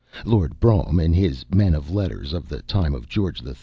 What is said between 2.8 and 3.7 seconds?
of George III.."